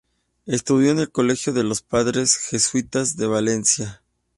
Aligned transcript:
Estudió 0.47 0.89
en 0.89 0.97
el 0.97 1.11
colegio 1.11 1.53
de 1.53 1.63
los 1.63 1.83
padres 1.83 2.35
jesuitas 2.35 3.17
de 3.17 3.27
Valencia. 3.27 4.01